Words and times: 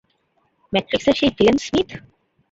ম্যাট্রিক্সের 0.73 1.15
সেই 1.19 1.31
villain 1.37 1.57
Smith? 1.57 1.89